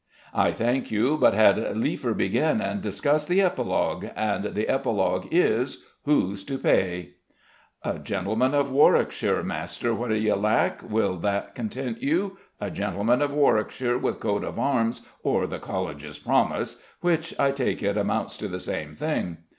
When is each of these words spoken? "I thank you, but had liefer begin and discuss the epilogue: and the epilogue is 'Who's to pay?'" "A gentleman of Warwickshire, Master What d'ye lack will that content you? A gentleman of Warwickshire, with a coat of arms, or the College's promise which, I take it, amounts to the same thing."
"I 0.33 0.51
thank 0.51 0.89
you, 0.89 1.15
but 1.15 1.35
had 1.35 1.77
liefer 1.77 2.15
begin 2.15 2.59
and 2.59 2.81
discuss 2.81 3.23
the 3.27 3.39
epilogue: 3.39 4.07
and 4.15 4.43
the 4.55 4.67
epilogue 4.67 5.27
is 5.29 5.83
'Who's 6.05 6.43
to 6.45 6.57
pay?'" 6.57 7.09
"A 7.83 7.99
gentleman 7.99 8.55
of 8.55 8.71
Warwickshire, 8.71 9.43
Master 9.43 9.93
What 9.93 10.09
d'ye 10.09 10.33
lack 10.33 10.81
will 10.89 11.17
that 11.17 11.53
content 11.53 12.01
you? 12.01 12.39
A 12.59 12.71
gentleman 12.71 13.21
of 13.21 13.31
Warwickshire, 13.31 13.99
with 13.99 14.15
a 14.15 14.19
coat 14.19 14.43
of 14.43 14.57
arms, 14.57 15.03
or 15.21 15.45
the 15.45 15.59
College's 15.59 16.17
promise 16.17 16.81
which, 17.01 17.39
I 17.39 17.51
take 17.51 17.83
it, 17.83 17.95
amounts 17.95 18.37
to 18.37 18.47
the 18.47 18.59
same 18.59 18.95
thing." 18.95 19.37